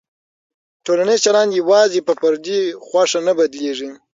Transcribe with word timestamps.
ټولنیز 0.85 1.19
چلند 1.25 1.51
یوازې 1.59 1.99
په 2.07 2.13
فردي 2.19 2.59
خوښه 2.87 3.19
نه 3.27 3.33
بدلېږي. 3.37 3.89